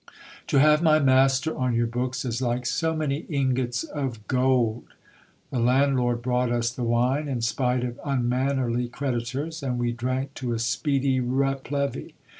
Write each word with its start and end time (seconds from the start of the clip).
To 0.47 0.57
have 0.57 0.81
my 0.81 0.97
master 0.97 1.55
on 1.55 1.75
your 1.75 1.85
books 1.85 2.25
is 2.25 2.41
like 2.41 2.65
so 2.65 2.95
many 2.95 3.17
ingots 3.29 3.83
of 3.83 4.27
gold." 4.27 4.83
The 5.51 5.59
landlord 5.59 6.23
brought 6.23 6.51
us 6.51 6.71
the 6.71 6.81
wine, 6.83 7.27
in 7.27 7.41
spite 7.41 7.83
of 7.83 7.99
unmannerly 8.03 8.87
creditors; 8.87 9.61
and 9.61 9.77
we 9.77 9.91
drank 9.91 10.33
to 10.33 10.53
a 10.53 10.57
speedy 10.57 11.19
replevy. 11.19 12.15